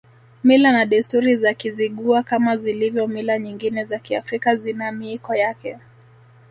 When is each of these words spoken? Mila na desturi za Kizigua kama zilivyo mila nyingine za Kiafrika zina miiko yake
Mila 0.43 0.71
na 0.71 0.85
desturi 0.85 1.35
za 1.37 1.53
Kizigua 1.53 2.23
kama 2.23 2.57
zilivyo 2.57 3.07
mila 3.07 3.39
nyingine 3.39 3.83
za 3.85 3.99
Kiafrika 3.99 4.55
zina 4.55 4.91
miiko 4.91 5.35
yake 5.35 5.77